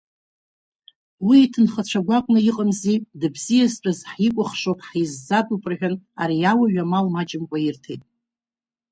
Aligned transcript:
Уи 1.27 1.37
иҭынхацәа 1.45 1.99
гәаҟны 2.07 2.39
иҟамзи, 2.49 2.97
дыбзиазтәыз 3.19 3.99
ҳикәыхшоуп, 4.11 4.79
ҳизӡатәуп 4.87 5.63
рҳәан, 5.71 5.95
ари 6.21 6.47
ауаҩ 6.51 6.77
амал 6.83 7.05
маҷымкәа 7.13 7.57
ирҭеит. 7.61 8.01